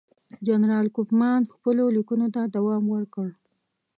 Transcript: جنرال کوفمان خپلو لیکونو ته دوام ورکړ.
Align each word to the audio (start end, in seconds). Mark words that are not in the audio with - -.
جنرال 0.47 0.87
کوفمان 0.95 1.41
خپلو 1.55 1.83
لیکونو 1.97 2.27
ته 2.35 2.41
دوام 2.55 2.83
ورکړ. 2.93 3.27